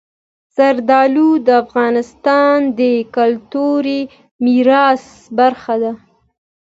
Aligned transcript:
زردالو 0.55 1.29
د 1.45 1.47
افغانستان 1.63 2.57
د 2.79 2.81
کلتوري 3.15 4.01
میراث 4.45 5.03
برخه 5.37 5.75
ده. 5.83 5.91